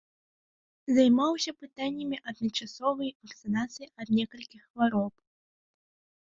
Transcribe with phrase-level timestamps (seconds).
[0.99, 5.13] Займаўся пытаннямі адначасовай вакцынацыі ад некалькіх хвароб.